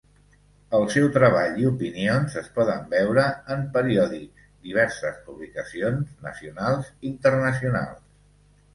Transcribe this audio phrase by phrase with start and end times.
[0.77, 8.07] El seu treball i opinions es poden veure en periòdics diverses publicacions nacionals internacionals.